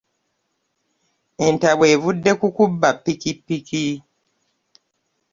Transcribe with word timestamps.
Entabwe 1.45 1.85
envudde 1.95 2.31
ku 2.39 2.47
kubba 2.55 2.89
ppikippiki. 2.95 3.85